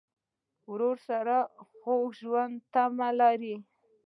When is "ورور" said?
0.71-0.97